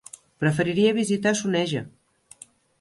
Preferiria 0.43 0.95
visitar 1.01 1.35
Soneja. 1.43 1.85